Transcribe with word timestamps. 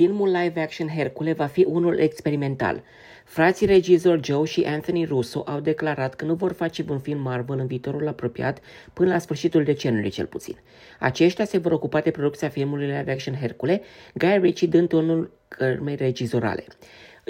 Filmul 0.00 0.28
live-action 0.30 0.88
Hercule 0.88 1.32
va 1.32 1.46
fi 1.46 1.64
unul 1.68 1.98
experimental. 1.98 2.82
Frații 3.24 3.66
regizor 3.66 4.20
Joe 4.24 4.44
și 4.44 4.62
Anthony 4.62 5.04
Russo 5.04 5.42
au 5.46 5.60
declarat 5.60 6.14
că 6.14 6.24
nu 6.24 6.34
vor 6.34 6.52
face 6.52 6.84
un 6.88 6.98
film 6.98 7.20
Marvel 7.20 7.58
în 7.58 7.66
viitorul 7.66 8.08
apropiat 8.08 8.60
până 8.92 9.12
la 9.12 9.18
sfârșitul 9.18 9.64
deceniului 9.64 10.10
cel 10.10 10.26
puțin. 10.26 10.56
Aceștia 10.98 11.44
se 11.44 11.58
vor 11.58 11.72
ocupa 11.72 12.00
de 12.00 12.10
producția 12.10 12.48
filmului 12.48 12.86
live-action 12.86 13.34
Hercule, 13.34 13.82
Guy 14.14 14.38
Ritchie 14.38 14.68
dând 14.68 14.88
tonul 14.88 15.32
cărmei 15.48 15.96
regizorale. 15.96 16.64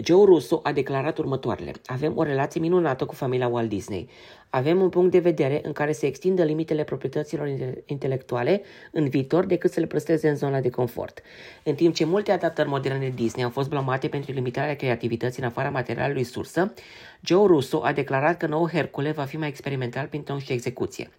Joe 0.04 0.24
Russo 0.24 0.60
a 0.62 0.72
declarat 0.72 1.18
următoarele. 1.18 1.72
Avem 1.86 2.16
o 2.16 2.22
relație 2.22 2.60
minunată 2.60 3.04
cu 3.04 3.14
familia 3.14 3.48
Walt 3.48 3.68
Disney. 3.68 4.08
Avem 4.50 4.80
un 4.80 4.88
punct 4.88 5.10
de 5.10 5.18
vedere 5.18 5.60
în 5.62 5.72
care 5.72 5.92
se 5.92 6.06
extindă 6.06 6.42
limitele 6.42 6.84
proprietăților 6.84 7.48
intelectuale 7.86 8.62
în 8.92 9.08
viitor 9.08 9.44
decât 9.44 9.72
să 9.72 9.80
le 9.80 9.86
prăsteze 9.86 10.28
în 10.28 10.36
zona 10.36 10.60
de 10.60 10.70
confort. 10.70 11.22
În 11.62 11.74
timp 11.74 11.94
ce 11.94 12.04
multe 12.04 12.32
adaptări 12.32 12.68
moderne 12.68 13.12
Disney 13.14 13.44
au 13.44 13.50
fost 13.50 13.68
blamate 13.68 14.08
pentru 14.08 14.32
limitarea 14.32 14.76
creativității 14.76 15.42
în 15.42 15.48
afara 15.48 15.70
materialului 15.70 16.24
sursă, 16.24 16.72
Joe 17.20 17.46
Russo 17.46 17.80
a 17.84 17.92
declarat 17.92 18.36
că 18.36 18.46
nou 18.46 18.68
Hercule 18.68 19.10
va 19.10 19.24
fi 19.24 19.36
mai 19.36 19.48
experimental 19.48 20.06
prin 20.06 20.22
ton 20.22 20.38
și 20.38 20.52
execuție. 20.52 21.10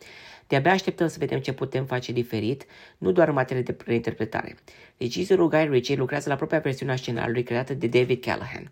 De-abia 0.52 0.72
așteptăm 0.72 1.08
să 1.08 1.16
vedem 1.20 1.40
ce 1.40 1.54
putem 1.54 1.86
face 1.86 2.12
diferit, 2.12 2.66
nu 2.98 3.12
doar 3.12 3.28
în 3.28 3.34
materie 3.34 3.62
de 3.62 3.76
reinterpretare. 3.86 4.56
Regizorul 4.98 5.50
Guy 5.50 5.68
Ritchie 5.70 5.96
lucrează 5.96 6.30
la 6.30 6.36
propria 6.36 6.60
versiune 6.60 6.92
a 6.92 6.96
scenariului 6.96 7.44
creată 7.44 7.74
de 7.74 7.88
David 7.88 8.24
Callahan. 8.24 8.71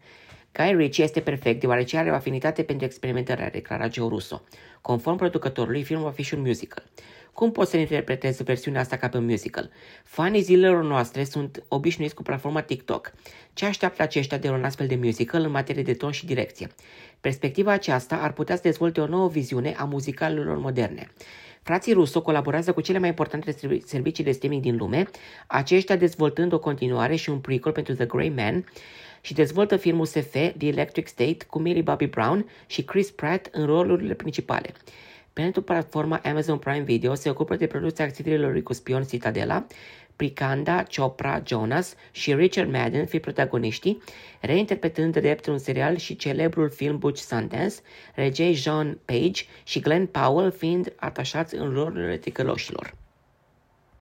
Guy 0.53 0.75
Ritchie 0.75 1.03
este 1.03 1.19
perfect 1.19 1.59
deoarece 1.59 1.97
are 1.97 2.11
o 2.11 2.13
afinitate 2.13 2.63
pentru 2.63 2.85
experimentare, 2.85 3.43
a 3.43 3.49
declarat 3.49 3.93
Joe 3.93 4.07
Russo. 4.07 4.41
Conform 4.81 5.17
producătorului, 5.17 5.83
filmul 5.83 6.05
va 6.05 6.11
fi 6.11 6.21
și 6.21 6.33
un 6.33 6.41
musical. 6.41 6.83
Cum 7.33 7.51
poți 7.51 7.71
să 7.71 7.77
interpretezi 7.77 8.43
versiunea 8.43 8.81
asta 8.81 8.97
ca 8.97 9.09
pe 9.09 9.17
un 9.17 9.25
musical? 9.25 9.69
Fanii 10.03 10.41
zilelor 10.41 10.83
noastre 10.83 11.23
sunt 11.23 11.63
obișnuiți 11.67 12.15
cu 12.15 12.21
platforma 12.21 12.61
TikTok. 12.61 13.13
Ce 13.53 13.65
așteaptă 13.65 14.01
aceștia 14.01 14.37
de 14.37 14.49
un 14.49 14.63
astfel 14.63 14.87
de 14.87 14.95
musical 14.95 15.41
în 15.41 15.51
materie 15.51 15.83
de 15.83 15.93
ton 15.93 16.11
și 16.11 16.25
direcție? 16.25 16.67
Perspectiva 17.21 17.71
aceasta 17.71 18.15
ar 18.15 18.33
putea 18.33 18.55
să 18.55 18.61
dezvolte 18.61 19.01
o 19.01 19.07
nouă 19.07 19.29
viziune 19.29 19.75
a 19.77 19.83
muzicalurilor 19.83 20.57
moderne. 20.57 21.07
Frații 21.61 21.93
Russo 21.93 22.21
colaborează 22.21 22.73
cu 22.73 22.81
cele 22.81 22.97
mai 22.99 23.07
importante 23.07 23.55
servicii 23.85 24.23
de 24.23 24.31
streaming 24.31 24.61
din 24.61 24.75
lume, 24.75 25.09
aceștia 25.47 25.95
dezvoltând 25.95 26.53
o 26.53 26.59
continuare 26.59 27.15
și 27.15 27.29
un 27.29 27.39
prequel 27.39 27.71
pentru 27.71 27.93
The 27.93 28.05
Grey 28.05 28.29
Man 28.29 28.65
și 29.21 29.33
dezvoltă 29.33 29.77
filmul 29.77 30.05
SF 30.05 30.31
The 30.31 30.67
Electric 30.67 31.07
State 31.07 31.37
cu 31.47 31.59
Millie 31.59 31.81
Bobby 31.81 32.05
Brown 32.05 32.49
și 32.67 32.83
Chris 32.83 33.11
Pratt 33.11 33.47
în 33.51 33.65
rolurile 33.65 34.13
principale. 34.13 34.73
Pentru 35.39 35.61
platforma 35.61 36.21
Amazon 36.23 36.57
Prime 36.57 36.83
Video 36.83 37.13
se 37.13 37.29
ocupă 37.29 37.55
de 37.55 37.67
producția 37.67 38.05
acțiunilor 38.05 38.61
cu 38.61 38.73
spion 38.73 39.03
Citadela, 39.03 39.65
Prikanda, 40.15 40.83
Chopra, 40.95 41.41
Jonas 41.45 41.95
și 42.11 42.33
Richard 42.33 42.71
Madden 42.71 43.05
fi 43.05 43.19
protagoniștii, 43.19 44.01
reinterpretând 44.41 45.17
drept 45.17 45.45
un 45.45 45.57
serial 45.57 45.97
și 45.97 46.15
celebrul 46.15 46.69
film 46.69 46.97
Butch 46.97 47.21
Sundance, 47.21 47.75
regei 48.15 48.53
John 48.53 48.99
Page 49.05 49.43
și 49.63 49.79
Glenn 49.79 50.05
Powell 50.05 50.51
fiind 50.51 50.93
atașați 50.95 51.55
în 51.55 51.73
rolurile 51.73 52.17
ticăloșilor. 52.17 52.93